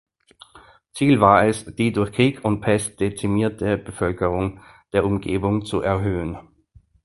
[0.93, 4.59] Ziel war es die durch Krieg und Pest dezimierte Bevölkerung
[4.93, 6.39] der Umgebung zu erhöhen.